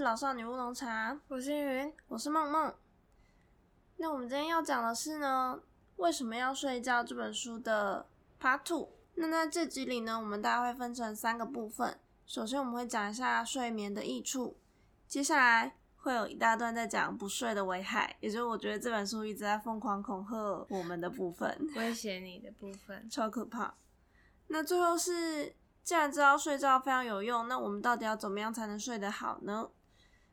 [0.00, 2.72] 老少女乌龙茶，我是云，我是梦梦。
[3.96, 5.60] 那我们今天要讲的是呢，
[5.96, 8.06] 为什么要睡觉这本书的
[8.40, 8.90] Part Two。
[9.14, 11.98] 那在这集里呢，我们大概会分成三个部分。
[12.26, 14.56] 首先我们会讲一下睡眠的益处，
[15.08, 23.74] 接下来会有一大段在讲不睡的危害，也就是我觉得这本书一直在疯狂恐吓我们的部分， 威胁你的部分，超可怕。
[24.46, 25.54] 那最后是。
[25.84, 29.70] 既然知道睡觉非常有用，那我们到底要怎么样才能睡得好呢？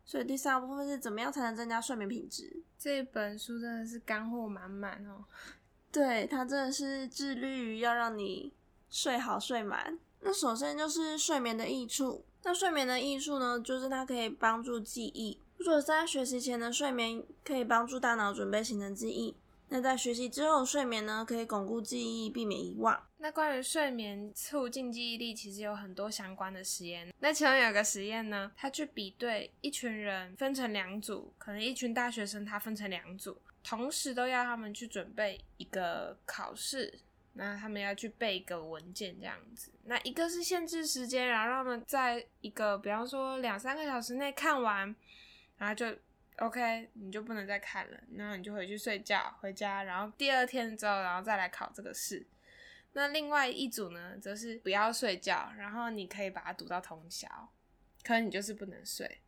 [0.06, 2.62] 所以第三部分是怎么样才能增加睡眠品质？
[2.78, 5.26] 这本书真的是干货满满哦。
[5.92, 8.54] 对，它真的是致力于要让你
[8.90, 9.98] 睡好睡满。
[10.22, 12.24] 那首先就是睡眠的益处。
[12.44, 15.40] 那睡眠的益处呢，就是它可以帮助记忆。
[15.58, 19.36] 如果在学习前的睡眠可以帮助大脑准备形成记忆。
[19.68, 23.04] 那在学习之后，睡眠呢可以巩固记忆，避免遗忘。
[23.18, 27.12] 那关于睡眠促进记忆力，其实有很多相关的实验。
[27.20, 37.00] 那其中有个实验呢，他去比对一群人分成两组，可能一群大学生他分成两组，同时都要他们去准备一个考试，
[37.34, 39.72] 那他们要去背一个文件这样子。
[39.86, 44.96] 那一个是限制时间，然后让他们在一个比方说两三个小时内看完，
[45.58, 45.88] 然后就。
[46.38, 52.26] OK，你就不能再看了，然后你就回去睡觉，回家，然后第二天之后，然后再来考这个试。
[52.94, 57.28] 那另外一组呢，则是不要睡觉，然后你可以把它读到通宵，
[58.04, 59.22] 可你就是不能睡。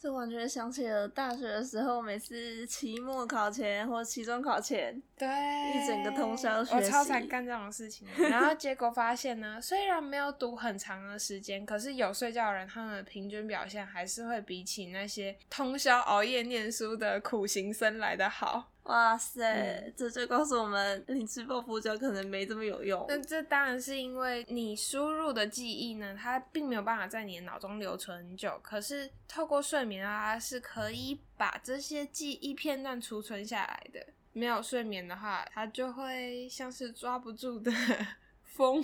[0.00, 6.76] 这完全想起了大学的时候，每次期末考前或期中考前，对，一整个通宵学习。
[6.76, 18.70] 我超常干这种事情，然后结果发现呢， 虽然没有读很长的时间，可是有睡觉的人，他们的平均表现还是会比起那些通宵熬夜念书的苦行僧来的好。
[18.88, 23.04] 哇塞，这就告诉我们，你吃抱佛脚可能没这么有用。
[23.06, 28.58] 那这当然是因为你输入的记忆呢，它并没有办法在你的脑中留存很久。
[28.62, 34.04] 可是透过睡眠啊，是可以把这些记忆片段储存下来的。
[34.32, 37.70] 没有睡眠的话，它就会像是抓不住的
[38.42, 38.82] 风，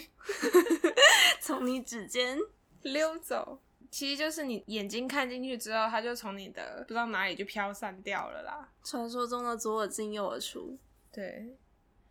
[1.41, 2.39] 从你指尖
[2.83, 3.59] 溜走。
[3.94, 8.69] 其实就是你眼睛看进去之后，它就从你的不知道哪里就飘散掉了啦。
[8.82, 10.77] 传说中的左耳进右耳出。
[11.12, 11.56] 对，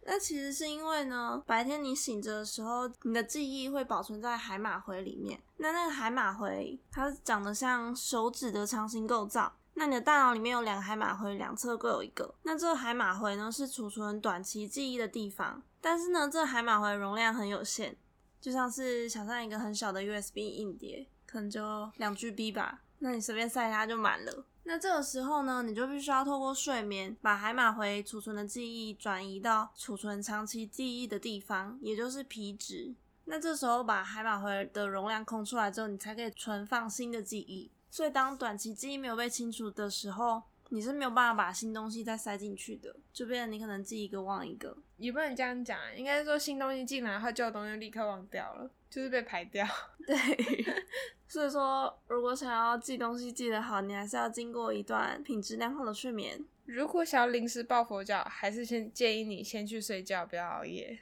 [0.04, 5.38] 那其实是因为呢，白天你醒着的时候，你的记忆会保存在海马回里面。
[5.58, 9.52] 那那个海马回它长得像手指的长形构造。
[9.74, 12.34] 那你的大脑里面有两个海马回，两侧各有一个。
[12.44, 15.62] 那这个海马回呢，是储存短期记忆的地方。
[15.82, 17.98] 但是呢，这海马回容量很有限，
[18.40, 21.10] 就像是想象一个很小的 USB 硬碟。
[21.34, 24.46] 可能就两 GB 吧，那你随便塞它就满了。
[24.66, 32.94] 那这个时候呢，你就必须要透过睡眠，把海马回储存的记忆转移到储存长期记忆的地方，也就是皮质。
[33.26, 37.72] 那这时候把海马回的容量空出来之后，你才可以存放新的记忆。
[37.90, 44.76] 所以当短期记忆没有被清除的时候，你是没有办法把新东西再塞进去的，就变成你可能记一个忘一个。
[44.98, 49.64] 也不能这样讲，应该是说新东西进来，然后旧的东西立刻忘掉了，就是被排掉。
[50.08, 50.18] 对。
[51.28, 56.44] 所以说，如果想要记东西记得好，你还是要经过一段品质良好的睡眠。
[56.74, 60.98] 如果想要临时抱佛脚，还是先建议你先去睡觉，不要熬夜。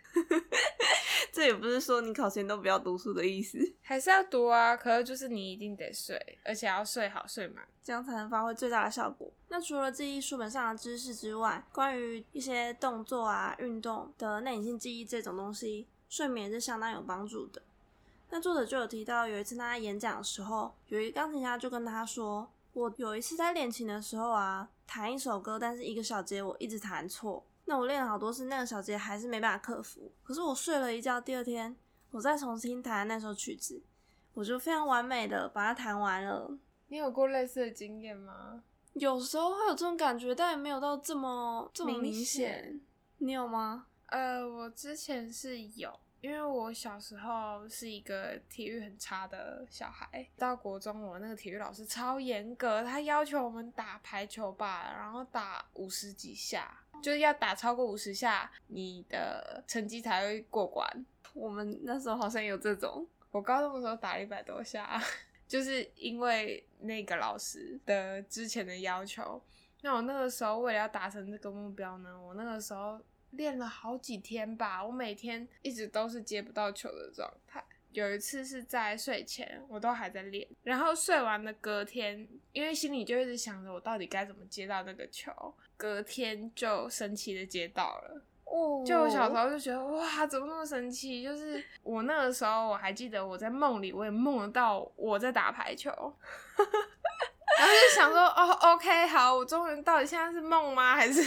[1.31, 4.75] 这也不是说你考前都不要读书的意思，还是要读啊。
[4.75, 9.31] 可是就是你一定得睡，而且要睡好睡满，这样才能发挥最大的效果。
[9.47, 17.61] 那除了记忆书本上的知识之外，关于一些动作啊、运动的内隐性记忆这种东西，睡眠是相当有帮助的。
[18.29, 27.46] 那作者就有提到，有一次他在演讲的时候，有一钢琴家就跟他说：“我有一次在练琴的时候啊，弹一首歌，但是一个小节我一直弹错。
[27.66, 30.11] 那我练了好多次，那个小节还是没办法克服。
[30.23, 31.75] 可是我睡了一觉，第二天
[32.11, 33.81] 我再重新弹那首曲子，
[34.34, 36.57] 我就非常完美的把它弹完了。
[36.87, 38.63] 你有过类似的经验吗？
[38.93, 42.81] 有时候会有这种感觉，但也没有到这么这么明显。
[43.19, 43.85] 你有吗？
[44.07, 45.97] 呃，我之前是有。
[46.22, 60.88] 因为我小时候是一个体育很差的小孩，到国中我那个体育老师超严格，他要求我们打排球吧，然后打五十几下，就是要打超过五十下，你的成绩才会过关。
[61.34, 65.02] 我们那时候好像有这种，我高中的时候打一百多下，
[65.47, 69.41] 就是因为那个老师的之前的要求。
[69.82, 73.02] 那我那个时候为了要达成这个目标呢，我那个时候。
[73.31, 77.63] 练了好几天吧，我每天一直都是接不到球的状态。
[77.91, 85.31] 有一次是在睡前，我都还在练，然后睡完的隔天，因为心里就一直想着我到底该怎么接到那个球，
[85.75, 88.22] 隔天就神奇的接到了。
[88.45, 91.22] 哦，就我小时候就觉得哇，怎么那么神奇？
[91.22, 95.89] 就是我那个时候我还记得我在梦里，我也梦得到我在打排球。
[97.59, 100.95] 然后就想说，哦，OK，好，我终于到底现在是梦吗？
[100.95, 101.22] 还是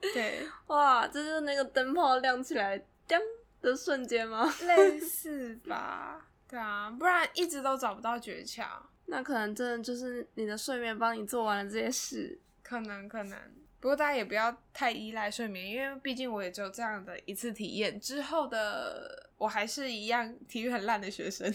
[0.14, 3.18] 对，哇，这就是那个灯泡亮起来叮
[3.60, 4.52] 的瞬间吗？
[4.66, 6.26] 类似吧？
[6.48, 8.66] 对啊，不然一直都找不到诀窍。
[9.06, 12.38] 那可能真的就是你的睡眠帮你做完了这些事。
[12.62, 13.38] 可能可能，
[13.80, 21.52] 不过大家也不要太依赖睡眠，因为毕竟我也只有这样的一次体验，之后的我还是一样体育很烂的学生。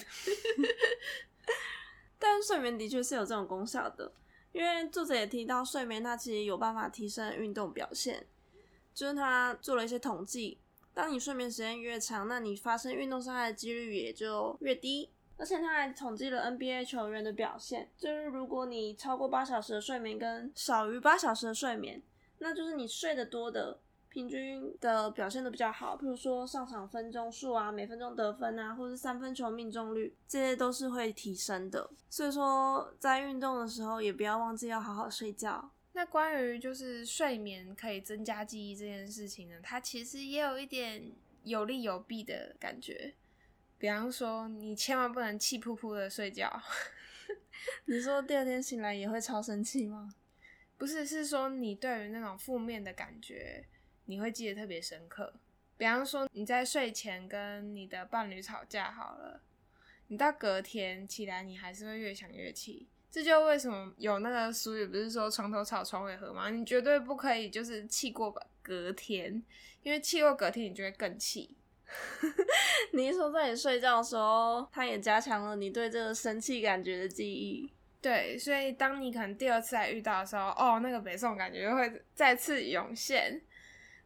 [2.20, 4.12] 但睡眠的确是有这种功效的，
[4.52, 8.26] 因为作者也提到，睡眠它其实有办法提升运动表现，
[8.96, 10.60] 就是他做了一些统计，
[10.94, 15.12] 当你睡眠时间越长，那你发生运动伤害的几率也就越低。
[15.38, 22.02] 而且他还统计了 NBA 球员的表现，就是如果你超过八小时的睡眠跟少于八小时的睡眠，
[22.40, 23.82] 那就是你睡得多的。
[24.08, 31.90] 平均的表现都比较好，比如说上场分钟数啊，每分钟得分啊，或者是三分球命中率，这些都是会提升的。
[32.10, 35.70] 所以说，在运动的时候也不要忘记要好好睡觉。
[35.96, 41.12] 那关于就是睡眠可以增加记忆这件事情呢，它其实也有一点
[41.44, 43.14] 有利有弊的感觉。
[43.78, 46.62] 比方说，你千万不能气扑扑的睡觉。
[47.86, 50.14] 你说第二天醒来也会超生气吗？
[50.78, 53.66] 不是，是说你对于那种负面的感觉。
[54.08, 55.34] 你会记得特别深刻，
[55.78, 59.42] 比方说你在睡前跟你的伴侣吵架好了，
[60.10, 66.50] 你到隔天起来你还是会越想越气，这就为什么有那个俗语不是说床头吵床尾和吗？
[66.50, 68.30] 你绝对不可以就是气过
[68.62, 69.42] 隔天，
[69.84, 71.56] 因为气过隔天你就会更气。
[72.92, 77.72] 你是说在你睡觉的时候，它也加强了你对这个生气感觉的记忆？
[78.02, 83.42] 对，所以当你可能第二次来遇到的时候，哦，那个北宋感觉会再次涌现。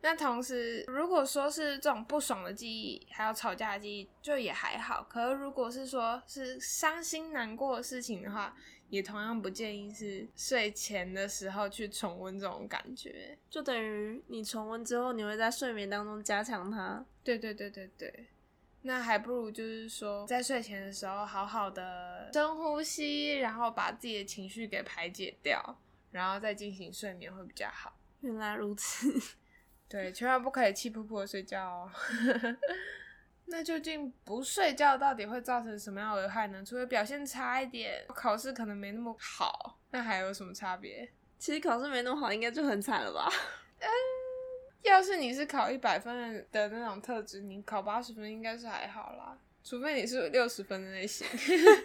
[0.02, 5.04] 那同时，如果说是这种不爽的记忆，还有吵架的记忆，就也还好。
[5.10, 8.56] 可是，如果是说是伤心难过的事情的话，
[8.90, 13.38] 也同样不建议是睡前的时候去重温这种感觉。
[13.50, 17.06] 就等于你重温之后，你会在睡眠当中加强它。
[17.24, 18.28] 对对对对对。
[18.82, 25.80] 那还不如就是说，在睡前的时候，好好的深呼吸，然后把自己的情绪给排解掉，
[26.12, 27.98] 然后再进行睡眠会比较好。
[28.22, 29.14] 原来如此。
[29.90, 31.92] 对，千万不可以气噗噗的睡觉哦。
[33.50, 36.64] 那究竟不睡觉到底会造成什么样的危害呢？
[36.66, 41.12] 除了表现差一点，考试可能没那么好，那还有什么差别？
[41.38, 43.28] 其实考试没那么好，应该就很惨了吧？
[43.82, 43.88] 嗯，
[44.84, 49.38] 要是你是考一百分的那种特质，你考八十分应该是还好啦。
[49.64, 51.28] 除非你是六十分的类型，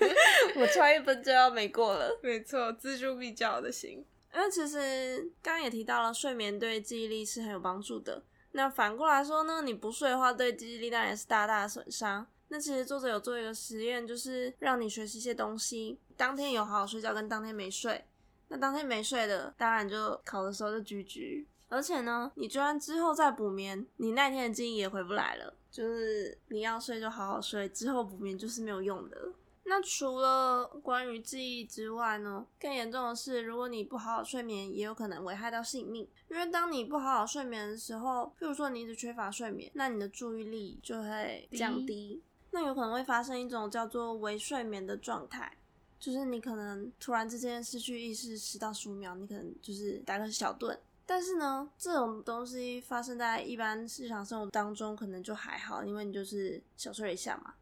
[0.56, 2.08] 我差一分就要没过了。
[2.22, 4.04] 没错，锱铢必较的型。
[4.32, 8.22] 那其实刚刚也提到了，睡眠对记忆力是很有帮助的。
[8.56, 12.24] 那反过来说呢，你不睡的话，对记忆力当然也是大大的损伤。
[12.48, 18.04] 那其实作者有做一个实验，就是让你学习一些东西，当天有好好睡觉，跟当天没睡。
[18.46, 21.48] 那当天没睡的，当然就考的时候就居居。
[21.68, 25.52] 而且呢，你就算之后再补眠，你那天的记忆也回不来了。
[25.68, 29.32] 就是你要睡就好好睡，之后补眠就是没有用的。
[29.66, 32.46] 那除了关于记忆之外呢？
[32.60, 36.06] 更严重的是，如果你不好好睡眠，也有可能危害到性命。
[36.28, 45.56] 因为当你不好好睡眠的时候，譬如说你一直缺乏睡眠，那你的注意力就会降低，那有可能会发生一种叫做微睡眠的状态，
[45.98, 50.76] 就是你可能突然之间失去意识十到十五秒，你可能就是打个小盹。
[51.06, 57.54] 但是呢，这种东西发生在一般日常生活当中，可能就还好，因为你就是小睡一下嘛。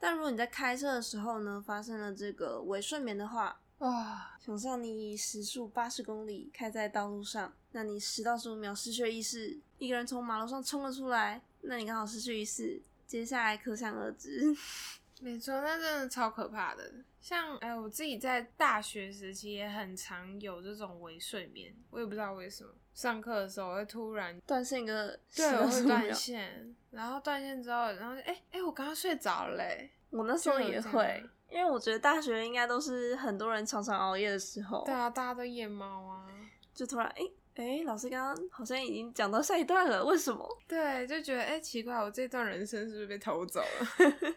[0.00, 4.36] 但如果你在开车的时候呢，发生了这个尾睡眠的话，哇！
[4.40, 14.56] 想象你时速八十公里开在道路上，那你十到十五秒失去意识，一个人从马路上冲了出来，那你刚好失去意识，接下来可想而知。
[15.20, 16.92] 没错，那真的超可怕的。
[17.20, 29.90] 像哎，我自己在大学时期也很常有这种微睡眠，我也不知道为什么，上课的时候会突然断线个，对，我会断线，然后断线之后，然后哎哎，我刚刚睡着嘞。
[30.08, 34.82] 我那时候也会，因为我觉得大学应该都是很多人常常熬夜的时候。
[34.84, 36.26] 对啊，大家都夜猫啊，
[36.74, 37.22] 就突然哎
[37.54, 40.48] 哎，老师刚刚好像已经讲到下一段了，为什么？
[40.66, 43.86] 对，就觉得哎奇怪，我这段人生是不是被偷走了？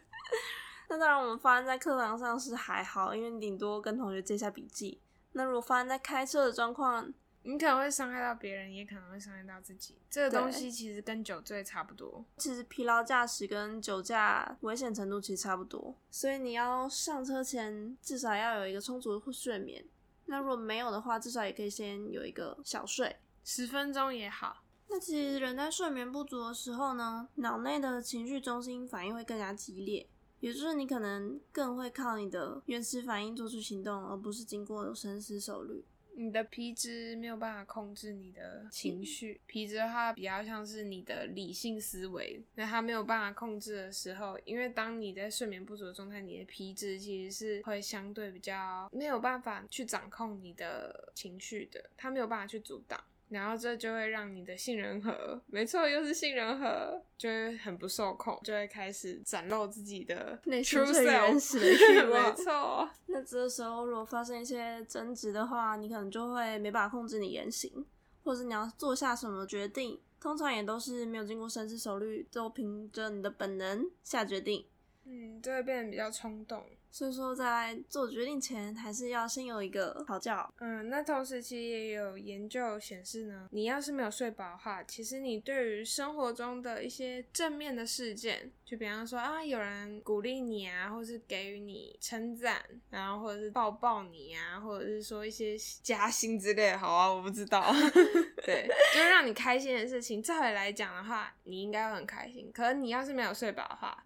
[0.93, 5.01] 那当然，我们发生在课堂上是还好，因为顶多跟同学借下笔记。
[5.31, 9.97] 那如果发生在开车的状况，你可能会伤害到别人，也可能会伤害到自己。
[10.07, 12.23] 这个东西其实跟酒醉差不多。
[12.37, 19.83] 其实疲劳驾驶跟酒驾危险程度其实差不多，所以你要上车前至少要有一个充足的睡眠。
[20.27, 24.57] 那如果没有的话，至少也可以先有一个小睡，十分钟也好。
[24.89, 30.07] 那其实人在睡眠不足的时候呢，脑内的情绪中心反应会更加激烈，
[30.43, 35.85] 也就是你可能更会靠你的原始反应做出行动，而不是经过深思熟虑。
[36.15, 53.01] 你的皮质没有办法控制你的情绪，皮质的话比较像是你的理性思维，那它没有办法控制的时候，因为当你在睡眠不足的状态，你的皮质其实是会相对比较没有办法去掌控你的情绪的，它没有办法去阻挡。
[53.33, 67.85] 然后这就会让你的杏仁核，没错，又是杏仁核，就会很不受控，就会开始展露自己的内心最原始的 欲望没错，那这个时候如果发生一些争执的话，你可能就会没办法控制你言行，
[68.23, 74.65] 或者是你要做下什么决定，通常也都是没有经过深思熟虑，就凭着你的本能下决定。
[75.05, 76.63] 嗯，就会变得比较冲动。
[76.93, 80.47] 所以说，在做决定前，还是要先有一个讨教。
[80.59, 97.73] 嗯，那同时其实也有研究显示呢，你要是没有睡饱的话，其实你对于生活中的一些正面的事件，就比方说啊，有人鼓励你啊，或是给予你称赞，然后或者是抱抱你啊，或者是说一些加薪之类的，好啊，我不知道，
[98.45, 102.51] 对，就是让你开心的事情，照理来讲的话，你应该会很开心。
[102.53, 104.05] 可是你要是没有睡饱的话，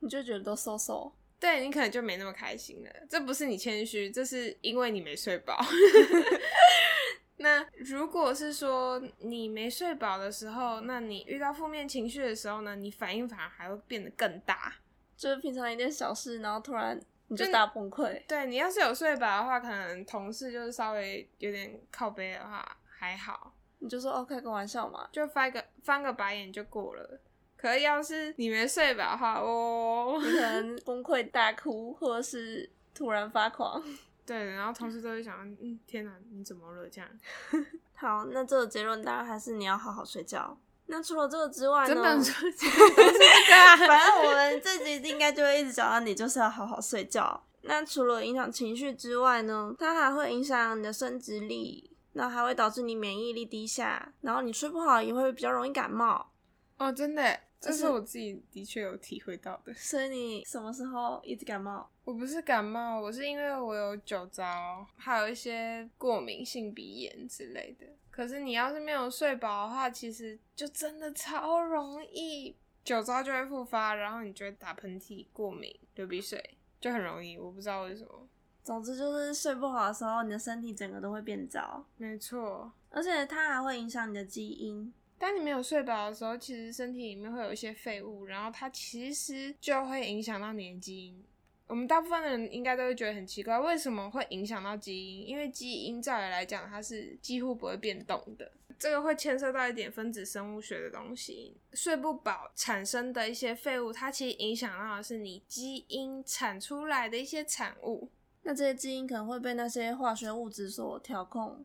[0.00, 1.10] 你就觉得都嗖嗖。
[1.40, 2.90] 对你可能就没那么开心了。
[3.08, 5.58] 这不是你谦虚，这是因为你没睡饱。
[7.40, 14.74] 那如果是说你没睡饱的时候，那你遇到负面情绪的时候呢，你反应反而还会变得更大。
[15.16, 18.20] 就是平常一件小事，然后突然你就大崩溃。
[18.26, 25.08] 对你要是有睡饱的话，可能同事就是稍微有点靠背的话还好，你就说哦，开个玩笑嘛。
[25.12, 27.20] 就翻个翻个白眼就过了。
[27.60, 33.82] 可是要是你没睡饱的话，哦，你可能崩溃大哭，或者是突然发狂。
[34.24, 36.88] 对，然后同事都会想，嗯，天哪，你怎么了？
[36.88, 37.10] 这样。
[37.96, 40.56] 好，那这个结论当然还是你要好好睡觉。
[40.86, 41.94] 那除了这个之外呢？
[41.94, 47.42] 真的说 这个啊，反正我们这集应该就会一直讲到你就是要好好睡觉。
[47.62, 56.30] 那除了影响情绪之外呢，它还会影响你的生殖力，那还会导致你免疫力低下，然后你睡不好也会比较容易感冒。
[56.78, 59.74] 哦，真的，这就是是我自己的确有体会到的。
[59.74, 61.88] 所以你什么时候一直感冒？
[62.04, 67.86] 我不是感冒，我是因为我有酒糟，还有一些过敏性鼻炎之类的。
[68.10, 77.36] 可是你要是没有睡饱的话，其实就真的超容易酒糟就会复发，然后你就会打喷嚏、过敏、流鼻水，就很容易。
[77.38, 78.28] 我不知道为什么。
[78.64, 84.92] 总之就是睡不好的时候，你的身体整个都会变糟，没错，而且它还会影响你的基因。
[85.18, 91.24] 当你没有睡饱的时候，其实身体里面会有一些废物，然后它其实就会影响到你的基因。
[91.66, 95.28] 我们大部分的人应该都会觉得很奇怪，为什么会影响到基因？
[95.28, 98.50] 因为基因照理来讲，它是几乎不会变动的。
[98.78, 101.56] 这个会牵涉到一点分子生物学的东西。
[101.72, 108.08] 睡不饱产生的一些废物，它其实影响到的是你基因产出来的一些产物。
[108.44, 111.64] 那这些基因可能会被那些化学物质所调控、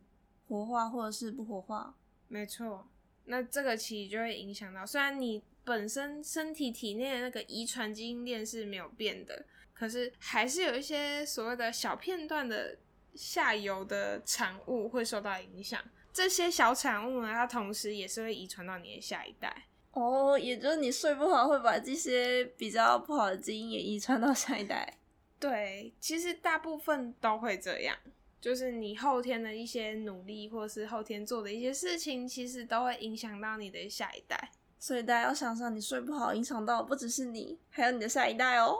[0.49, 1.95] 活化或者是不活化。
[2.27, 2.87] 没错，
[3.25, 12.77] 那这个其实就会影响到，虽然你本身身体体内的那个遗传基因链是没有变的，可是还是有一些所谓的小片段的
[13.15, 15.81] 下游的产物会受到影响。
[16.11, 19.67] 这些小产物呢，它同时也是会遗传到你的下一代。
[19.93, 24.97] 哦，也就是你睡不好会把这些比较不好的基因也遗传到下一代。
[25.39, 27.97] 对，其实大部分都会这样，
[28.43, 34.51] 就是你后天的一些努力，或是后天做的一些事情，其实都会影响到你的下一代。
[34.77, 38.75] 所以大家要想想，你睡不好影响到不只是你，还有你的下一代哦。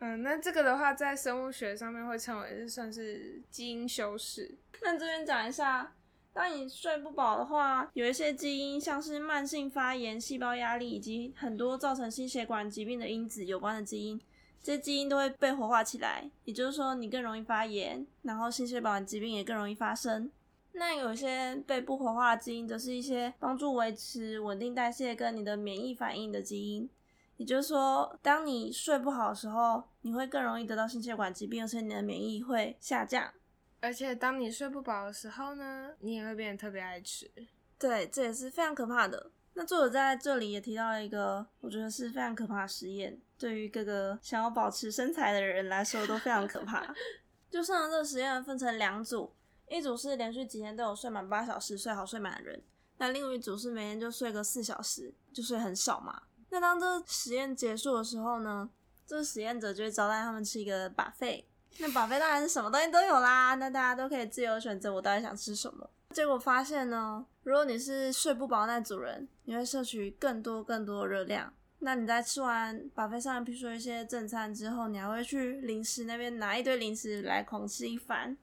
[0.00, 4.52] 嗯，那这个的话，在生物学上面会称为是算是基因修饰。
[4.82, 5.94] 那这边讲一下，
[6.32, 14.20] 当你睡不饱的话，有一些基因像是慢性发炎、细胞压力以及很多造成心血管疾病的因子有关的基因，
[14.64, 16.28] 这些基因都会被活化起来。
[16.46, 20.30] 也就是说，你更容易发炎，然后心血管疾病也更容易发生。
[20.72, 26.88] 那有些被不活化的基因，则是一些帮助维持稳定代谢跟你的免疫反应的基因。
[27.36, 33.30] 也就是说，当你睡不好的时候，你会更容易得到心血管疾病，而且你的免疫会下降。
[33.80, 37.30] 而且当你睡不饱的时候呢，你也会变得特别爱吃。
[37.78, 39.30] 对，这也是非常可怕的。
[39.52, 46.82] 那作者在这里也提到了一个，我觉得是非常可怕的实验，对于各个想要保持身材的人来说都非常可怕。
[47.52, 49.34] 就上了这个实验分成两组，
[49.68, 52.62] 一组是连续几天都有睡满八小时、睡好睡满的人，
[52.96, 56.22] 那另一组是每天就睡个四小时，就睡很少嘛。
[56.48, 58.70] 那当这实验结束的时候呢，
[59.06, 61.44] 这实验者就会招待他们吃一个 buffet。
[61.80, 65.90] 那 buffet 当然是什么东西都有啦，那大家都可以自由选择我到底想吃什么。
[66.12, 71.52] 结果发现呢，如果你是睡不饱那组人，你会摄取更多更多的热量；
[71.84, 78.34] 那你在吃完把费上，比如说一些正餐之后，你还会去零食那边拿一堆零食来狂吃一番。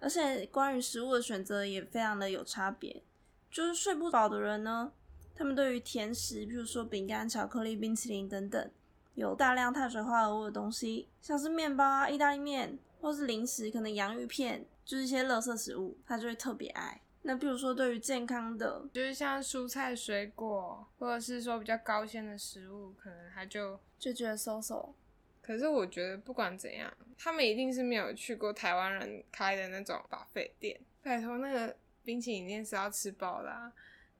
[0.00, 3.02] 而且关于食物的选择也非常的有差别，
[3.50, 4.92] 就是睡不饱的人呢，
[5.34, 8.70] 他们对于甜食，比如说饼干、巧克力、冰淇淋等等，
[9.14, 17.00] 有大量碳水化合物的东西，像是面包啊、意大利面，或是零食，可能洋芋片，就是一些垃圾食物，他就会特别爱。
[17.28, 24.94] 那比如说对于健康的，就是像蔬菜、水果，或者是说比较高纤的食物，可能他就就觉得 so so。
[25.42, 30.80] 可是我觉得不管怎样，他们一定是没有去过台湾人开的那种把费店。
[31.02, 33.50] 拜托，那个冰淇淋店是要吃饱的。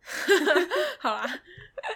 [1.00, 1.26] 好啦，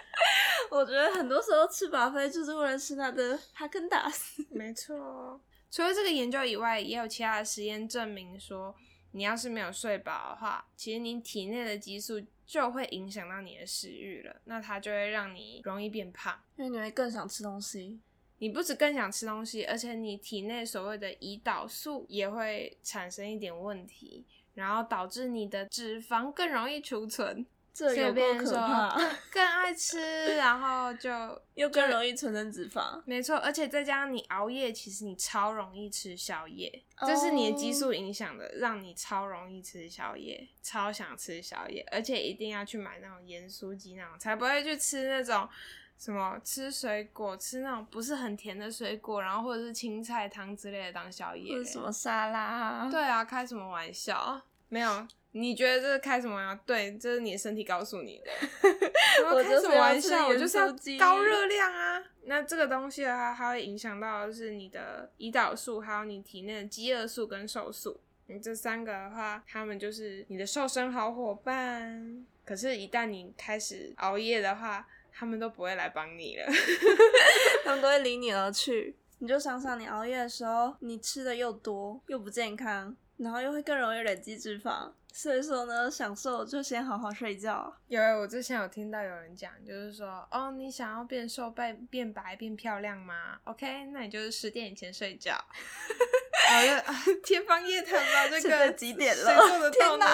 [0.71, 4.43] 我觉得很多时候吃把费就是为了吃它的哈根达斯。
[4.49, 5.39] 没错，
[5.69, 8.75] 除了这个研究以外，也有其他的实验证明说，
[9.13, 17.99] 你要是没有睡饱的话，其实你体内的激素就会影响到你的食欲了，那它就会让你容易变胖，因为你会更想吃东西。
[18.39, 28.95] 你不止更想吃东西，而且你体内所谓的胰岛素也会产生一点问题，然后导致你的脂肪更容易储存，这有多可怕？
[29.31, 31.09] 更爱吃，然后就
[31.55, 33.01] 又更容易存成脂肪。
[33.05, 45.49] 没错，而且再加上你熬夜，其实你超容易吃宵夜，这是你的激素影响的，让你超容易吃宵夜，超想吃宵夜，而且一定要去买那种盐酥鸡那种，才不会去吃那种。
[45.95, 52.89] 什么吃水果，吃那种不是很甜的水果，然后或者是青菜汤之类的当宵夜，什么沙拉？
[52.91, 54.41] 对啊，开什么玩笑？
[54.67, 56.63] 没有，你觉得这是开什么玩笑？
[56.65, 58.31] 对，这是你的身体告诉你的。
[59.29, 60.27] 我开什么玩笑？
[60.27, 60.67] 我就是要
[60.99, 62.01] 高热量啊！
[62.25, 67.99] 那这个东西的话，它会影响到的是你的胰岛素，还有你体内的饥饿素跟瘦素。
[68.27, 72.25] 你这三个的话，他们就是你的瘦身好伙伴。
[72.45, 76.45] 可是，一旦你开始熬夜的话，他们都不会来帮你了，
[77.65, 78.95] 他们都会离你而去。
[79.19, 84.91] 你就想想，你熬夜的时候，你吃的又多又不健康，然后又会更容易累积脂肪。
[85.15, 87.71] 所以说呢，想瘦就先好好睡觉。
[87.87, 95.35] 因为，我之前有听到有人讲，就是说，哦，你想要变瘦、变变白、变漂亮吗？OK，那你就是十点以前睡觉。
[95.35, 96.83] 好了，
[97.23, 99.37] 天方夜谭吧，这个几点了？
[99.37, 100.05] 谁做得到呢？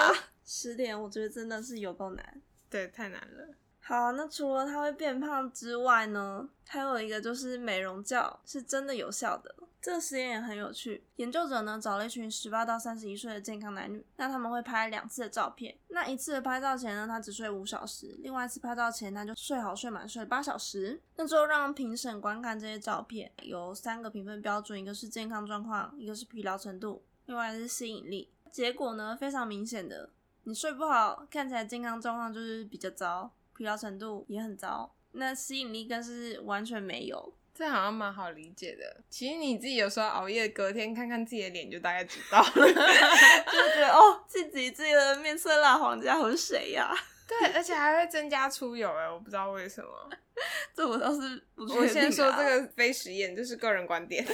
[0.44, 2.42] 十点，我觉得真的是有够难。
[2.68, 3.48] 对，太难了。
[3.90, 9.52] 好，那除了它会变胖之外呢，还有一个就是美容觉是真的有效的。
[9.82, 11.02] 这个实验也很有趣。
[11.16, 15.76] 研究者呢找了一群十八到三十一岁的健康男女，那他们会拍两次的照片。
[15.88, 21.02] 那一次的拍照前呢，他只睡五小时；另外一次拍照前，他就睡好睡满，睡八小时。
[21.16, 28.30] 那之后让评审观看这些照片，有三个评分标准，一个是健康状况，一个是疲劳程度，另外是吸引力。
[28.52, 30.10] 结果呢非常明显的，
[30.44, 33.32] 你睡不好，看起来健康状况就是比较糟。
[33.60, 37.34] 疲劳程度也很糟，那吸引力更是完全没有。
[37.54, 39.02] 这好像蛮好理解的。
[39.10, 46.90] 其实你自己有时候熬夜，隔天看看自己的脸，就大概知道了， 就觉得哦，自己自己的面色蜡黄，家伙是谁呀？
[47.28, 50.10] 对，而且还会增加出油哎，我不知道为什么。
[50.74, 54.26] 这我倒是不我先说这个非实验，这是个人观点。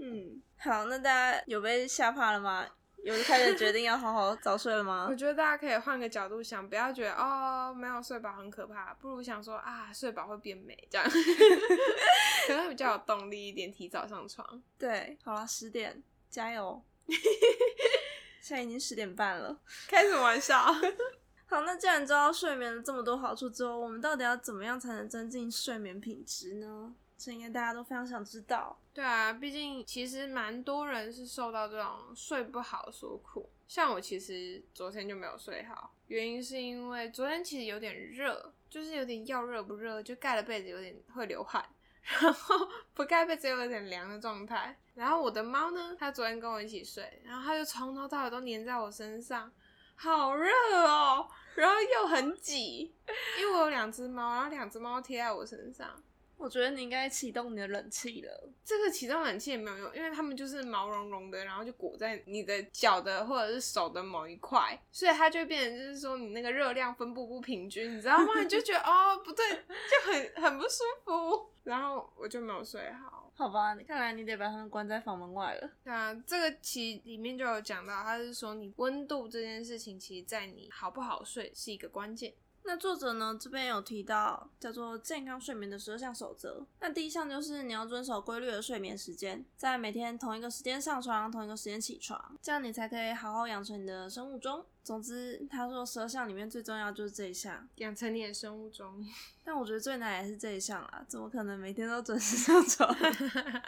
[0.00, 2.64] 嗯，好，那大家有被吓怕了吗？
[3.04, 5.06] 有开始决定要好好早睡了吗？
[5.10, 11.04] 我觉得大家可以换个角度想，不要觉得哦没有睡饱很可怕，不如想说啊睡饱会变美，这样
[12.46, 14.62] 可能比较有动力一点，提早上床。
[14.78, 16.80] 对，好了，十点加油！
[18.40, 20.62] 现在已经十点半了，开什么玩笑？
[21.46, 26.94] 好，那既然知道睡眠的这么多好处之后，我们到底要怎么样才能增进睡眠品质呢？
[27.22, 28.76] 这应该大家都非常想知道。
[28.92, 33.48] 对啊，毕竟其实蛮多人是受到这种睡不好所苦。
[33.68, 41.64] 像我其实昨天就没有睡好，原因是因为昨天其实有点热，就是有点要热不热，就盖了被子有点会流汗，
[42.02, 44.76] 然后不盖被子又有点凉的状态。
[44.94, 49.50] 然后我的猫呢，它昨天跟我一起睡，然后它就从头到尾都黏在我身上，
[49.94, 50.50] 好热
[50.86, 52.94] 哦，然后又很挤，
[53.38, 56.02] 因为我有两只猫，然后两只猫贴在我身上。
[56.42, 58.50] 我觉得你应该启动你的冷气了。
[58.64, 68.40] 这个启动冷气也没有用，因为它们就是毛茸茸的，然后就裹在你的脚的或者是手的某一块，所以它就变成就是说你那个热量分布不平均，你知道吗？
[68.42, 73.30] 你就觉得哦不对，就很很不舒服，然后我就没有睡好。
[73.34, 75.70] 好吧，看来你得把它们关在房门外了。
[75.84, 82.34] 那这个其里面就有讲到，它是说你温度这件事情，其实在你好不好睡是一个关键。
[82.64, 86.64] 那作者呢这边有提到叫做健康睡眠的十二项守则。
[86.80, 94.64] 那第一项就是你要遵守规律的睡眠时间，在每天同一个时间上床，同一个时间起床，这样你才可以好好养成你的生物钟。
[94.84, 99.04] 总之，他说十二项里面最重要就是这一项，养成你的生物钟。
[99.44, 102.92] 但我觉得最难也是这一项啦，怎么可能每天都准时上床？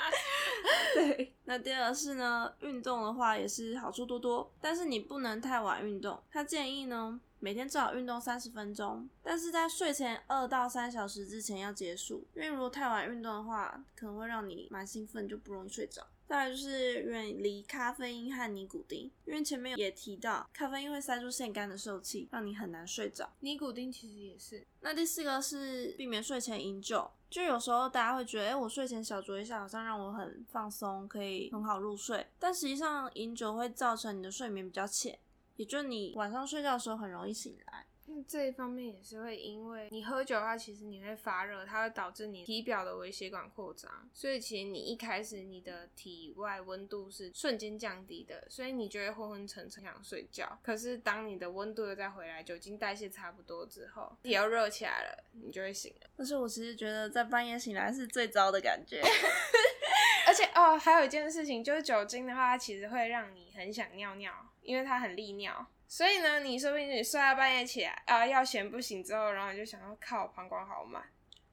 [0.95, 1.33] 对。
[1.45, 6.21] 那第二是呢，运动的话也是好处多多，但是你不能太晚运动。
[6.31, 7.21] 他建议呢。
[7.45, 16.07] 每天至少运动三十分钟，但是在睡前二到三小时之前要结束，因为如果太晚运动的话，可能会让你蛮兴奋，就不容易睡着。
[16.27, 23.31] 再来就是远离咖啡因和尼古丁，因为前面也提到咖啡因会塞住腺苷的受气，让你很难睡着。
[23.41, 24.67] 尼古丁其实也是。
[24.81, 35.19] 那第四个是避免睡前饮酒，就有时候大家会觉得，哎，我睡前小酌一下，好像让我很放松，可以很好入睡，但实际上饮酒会造成你的睡眠比较浅。
[35.57, 50.59] 也就你晚上睡觉的时候很容易醒来，那这一方面也是会因为你喝酒的话，其实你会发热，它会导致你体表的微血管扩张，所以其实你一开始你的体外温度是瞬间降低的，所以你就会昏昏沉沉想睡觉。
[50.63, 56.11] 可是当你的温度又再回来，酒精代谢差不多之后，也要热起来了，你就会醒了。
[56.17, 59.01] 但是我其实觉得在半夜醒来是最糟的感觉，
[60.27, 64.33] 而且哦，还有一件事情就是酒精的话，它其实会让你很想尿尿。
[64.65, 71.03] 因为它很利尿，所以呢，你说不定你睡到半夜起来啊，要嫌不行之后，然后你就想要靠膀胱好满，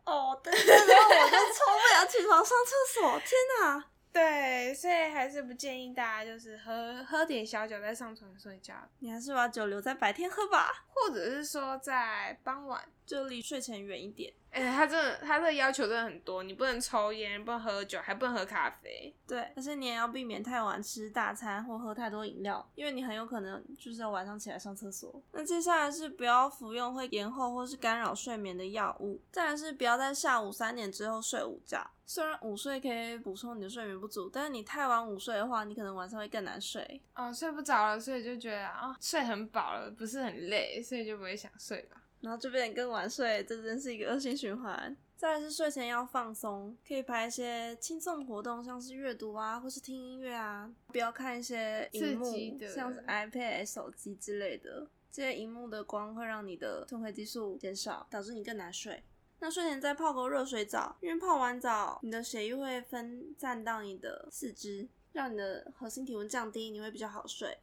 [0.06, 3.91] 哦，对，然后我就冲不了起床上厕所，天哪！
[4.14, 14.34] 对，所以还是不建议大家就是喝喝点小酒再上床睡觉，你还是把酒留在白天喝吧，或者是说在傍晚，就离睡前远一点。
[14.52, 19.16] 哎，他真的，他的要求真的很多，你不能抽烟，不能喝酒，还不能喝咖啡。
[19.26, 25.24] 对，但是你也要避免太晚吃大餐或喝太多饮料，因为你很有可能就是要晚上起来上厕所。
[25.32, 31.90] 那接下来是不要服用会延后或是干扰睡眠的药物，再来是不要在下午三点之后睡午觉。
[32.14, 37.02] 虽然午睡可以补充你的睡眠不足，但是你太晚午睡的话，你可能晚上会更难睡。
[37.16, 42.04] 哦，睡不着了，所以就觉得啊，睡很饱了，不是很累，所以就不会想睡吧。
[42.20, 44.94] 然后就变得更晚睡，这真是一个恶性循环。
[45.16, 52.26] 再来是睡前要放松，可以排一些轻松活动，像是阅读啊，或是听音乐啊，不要看一些荧幕，
[52.68, 54.86] 像是 iPad、手机之类的。
[55.10, 59.02] 这些荧幕的光会让你的褪黑激素减少，导致你更难睡。
[59.42, 67.58] 那睡前再泡个热水澡，因为泡完澡，你的血液会分散到你的四肢，让你的核心体温降低，你会比较好睡。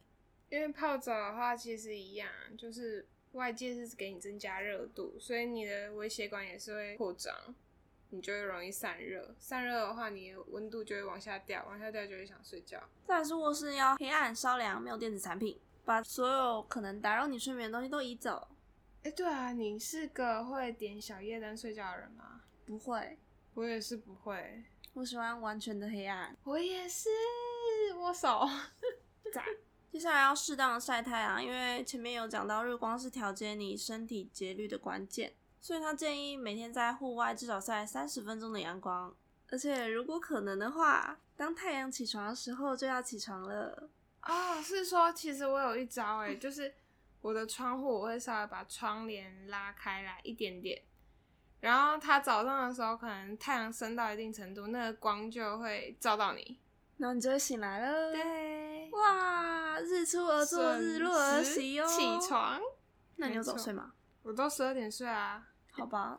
[0.49, 3.07] 因为泡澡的话，其实一样，就是。
[3.33, 7.31] 外界是给你增加热度，所以你的微血管也是会扩张，
[8.09, 9.35] 你就会容易散热。
[9.37, 12.81] 散热的话，你的温度就会往下掉，往下掉就会想睡觉。
[13.05, 18.47] 再是卧室要黑暗、稍凉，没有电子产品，把所有可能打扰你睡眠的东西都移走。
[19.03, 22.41] 哎，对啊，你是个会点小夜灯睡觉的人吗？
[22.65, 23.17] 不会，
[23.53, 24.63] 我也是不会。
[24.93, 26.35] 我喜欢完全的黑暗。
[26.43, 27.09] 我也是，
[27.97, 28.47] 握手。
[29.33, 29.43] 在。
[29.91, 39.15] 接下来要适当的晒太阳，因为前面有讲到日光是调节你身体节律的关键，所以他建议每天在户外至少晒三十分钟的阳光，
[39.49, 43.89] 而且如果可能的话，当太阳起床的时候就要起床了。
[44.21, 46.71] 哦，是说其实我有一招诶， 就是
[47.21, 50.81] 我的窗户我会稍微把窗帘拉开来一点点，
[51.59, 56.59] 然后它早上的时候可能太阳升到一定程度，那个光就会照到你。
[56.97, 58.11] 然后你就会醒来了。
[58.11, 61.87] 对，哇，日出而作，日落而息哦。
[61.87, 62.59] 起床，
[63.15, 63.93] 那你有早睡吗？
[64.23, 65.47] 我都十二点睡啊。
[65.71, 66.17] 好吧，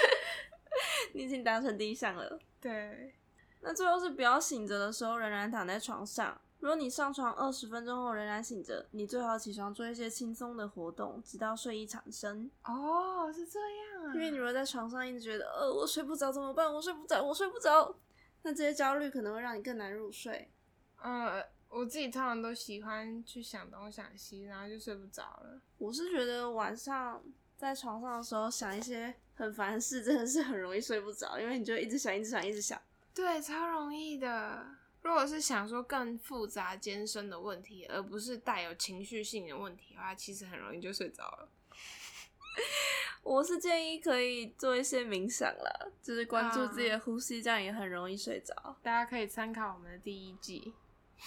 [1.14, 2.38] 你已经达成第一项了。
[2.60, 3.14] 对，
[3.60, 6.38] 那最后是不要醒着的时候仍然躺在床上。
[6.60, 12.50] 如果你上床二十分钟后仍然醒着，你最好起床做一些轻松的活动，直到睡意产生。
[12.64, 14.14] 哦，是这样啊。
[14.14, 16.72] 因为你如果在床上一直觉得，呃，我睡不着怎么办？
[16.72, 17.94] 我睡不着，我睡不着。
[18.42, 20.50] 那这些焦虑可能会让你更难入睡。
[21.02, 25.60] 呃，我自己通常都喜欢去想东想西，然后就睡不着了。
[25.78, 27.22] 我是觉得晚上
[27.56, 32.78] 在床上的时候想一些很烦的事，真的是很容易睡不着，因为你就一直想、一直想、一直想。
[33.14, 34.66] 对，超容易的。
[35.02, 41.48] 如果是想说更复杂艰深的问题，而不是带有情绪性的问题的话，其实很容易就睡着了。
[43.22, 48.76] 我是建议可以做一些冥想了，就是关注自己的呼吸，这样也很容易睡着。
[48.82, 50.72] 大家可以参考我们的第一季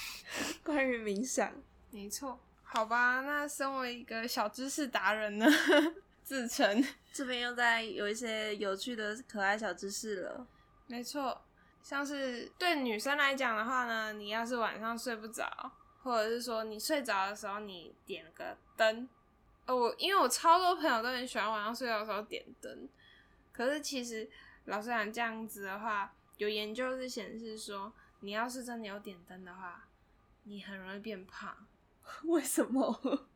[0.64, 1.54] 关于冥想。
[1.92, 5.48] 没错，好吧，那身为一个小知识达人呢，
[6.24, 10.48] 自称这边又在有一些有趣的可爱小知识了。
[10.88, 11.46] 没错，
[11.84, 19.08] 像是对女生来讲的话呢，你要是晚上睡不着，或者是说你睡着的时候你点个灯。
[19.66, 22.90] 呃，我因为我超多朋友都很喜欢晚上睡觉的时候点灯，
[23.52, 24.30] 可是其实
[24.66, 27.92] 老实讲，这样子的话，有研究是显示说，
[28.22, 29.88] 你要是真的有点灯的话，
[30.44, 31.68] 你很容易变胖，
[32.24, 33.28] 为什么？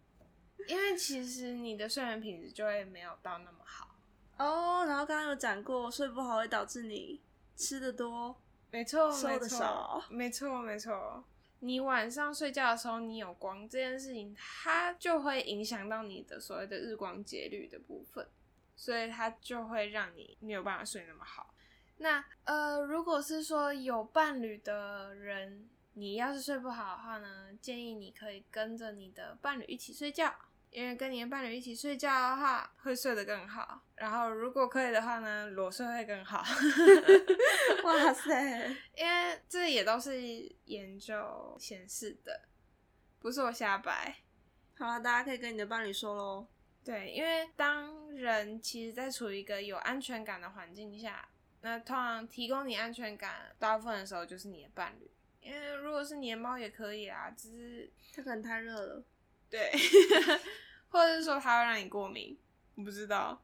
[0.68, 3.96] 因为其实你的睡眠品质就会没有到那么好。
[4.38, 7.22] 哦，然后刚刚有讲过，睡不好会导致你
[7.58, 8.40] 吃的多，
[8.72, 11.24] 没错，瘦没错得少，没错，没错。
[11.60, 18.28] 你晚上睡觉的时候，你有光这件事情，它就会影响到你的所谓的日光节律的部分，
[18.76, 21.56] 所以它就会让你没有办法睡那么好。
[21.98, 30.32] 那呃，如果是说有伴侣的人，你要是睡不好的话呢，建议你可以跟着你的伴侣一起睡觉，
[30.70, 33.82] 因为跟你的伴侣一起睡觉的话，会睡得更好。
[33.96, 36.44] 然后如果可以的话呢，裸睡会更好。
[37.84, 38.68] 哇塞！
[38.96, 40.22] 因为这也都是
[40.66, 42.42] 研究显示的，
[43.20, 44.16] 不是我瞎掰。
[44.78, 46.48] 好了，大家可以跟你的伴侣说喽。
[46.84, 51.28] 对，因为当人其实在处于一个有安全感的环境下，
[51.62, 55.10] 那通常提供你安全感，大部分的时候就是你的伴侣。
[55.42, 59.04] 因为如果是你的猫也可以啊，只是它可能太热了。
[59.50, 59.72] 对，
[60.90, 62.38] 或者是说它会让你过敏，
[62.76, 63.42] 我不知道。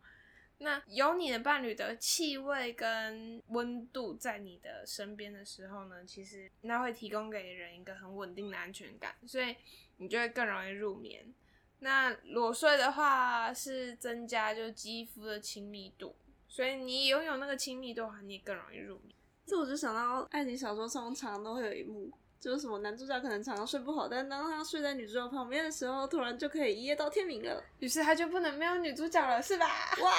[0.60, 9.56] 那有你的伴侣的气味跟温度在你的身边的时候呢，其实那会提供给人一个很稳定的安全感，所以
[9.98, 11.34] 你就会更容易入眠。
[11.80, 16.16] 那裸睡的话是增加就肌肤的亲密度，
[16.48, 19.14] 所以你拥有那个亲密度的话，你也更容易入眠。
[19.46, 22.10] 这我就想到爱情小说中常常都会有一幕，
[22.44, 27.64] 就是什么男主角可能常常睡不好，但当他睡在女主角旁边的时候，突然就可以一夜到天明了。
[27.80, 29.66] 于是他就不能没有女主角了，是吧？
[30.02, 30.12] 哇！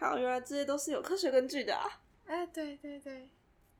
[0.00, 1.84] 好，原来这些都是有科学根据的啊。
[2.24, 3.28] 哎，对对对。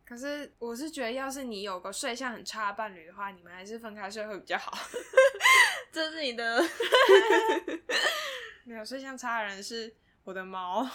[0.04, 4.76] 可是我是觉得，要是你有个睡相很差的伴侣的话，你们还是分开睡会比较好。
[5.90, 6.62] 这是你的
[8.64, 10.86] 没有睡相差的人是我的猫。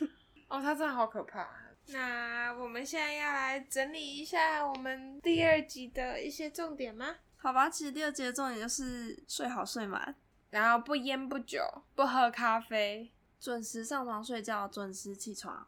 [0.48, 1.48] 哦，它真的好可怕。
[1.88, 7.16] 那我们现在要来整理一下我们第二集的一些重点吗？
[7.36, 10.14] 好吧，其实第二集的重点就是睡好睡满，
[10.50, 11.60] 然后不烟不酒，
[11.94, 15.66] 不喝咖啡，准时上床睡觉，准时起床，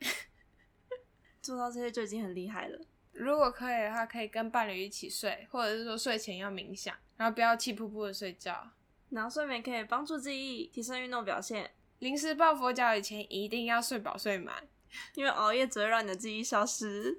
[1.40, 2.80] 做到这些就已经很厉害了。
[3.12, 8.70] 如果可以的话，可以跟伴侣一起睡，或者是说睡前要冥想，然后不要气噗噗的睡觉。
[9.10, 11.70] 然后睡眠可以帮助记忆，提升运动表现，
[12.00, 14.68] 临时抱佛脚以前一定要睡饱睡满。
[15.14, 17.16] 因为熬夜只会让你的记忆消失。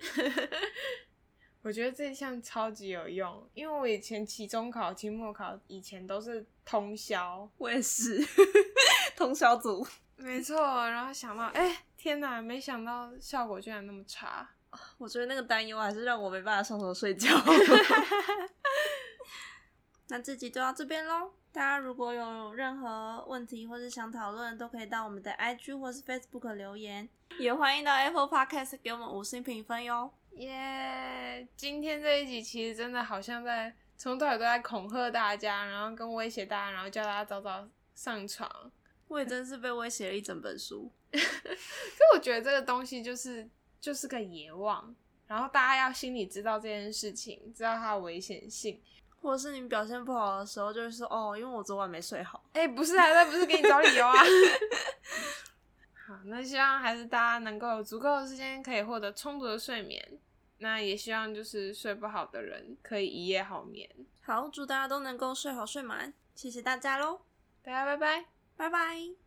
[1.61, 8.25] 我觉得这项超级有用，因为我以前期中考、期末考以前都是通宵，我也是，
[9.15, 9.85] 通宵组。
[10.15, 10.57] 没错。
[10.89, 14.49] 然后想到，哎、天哪，没想到效果居然那么差。
[14.97, 17.29] 我觉得那个担忧还是让我没办法上床睡觉。
[20.07, 21.33] 那这集就到这边喽。
[21.51, 27.09] 大家如果有任何问题或是想讨论，都可以到我们的 IG 或是 Facebook 留言，
[27.39, 30.11] 也欢迎到 Apple Podcast 给我们五星评分哟。
[30.33, 38.71] 耶、今天这一集其实真的好像在从头到尾都在恐吓大家，然后跟威胁大家，然后叫大家早早上床。
[39.07, 40.91] 我也真是被威胁了一整本书。
[41.11, 43.49] 所以我觉得这个东西就是
[43.81, 48.79] 就是个野望，然后大家要心里知道这件事情，知道它的危险性。
[49.21, 52.43] 或者是你表现不好的时候，就会说哦，因为我昨晚没睡好。
[52.53, 54.13] 哎、不是啊，那不是给你找理由啊。
[56.07, 60.19] 好，那希望还是大家能够有足够的时间，可以获得充足的睡眠。
[60.57, 63.89] 那也希望就是睡不好的人可以一夜好眠。
[64.21, 67.21] 好，祝大家都能够睡好睡满，谢谢大家喽，
[67.61, 68.25] 大家拜拜。
[68.57, 69.18] 拜拜。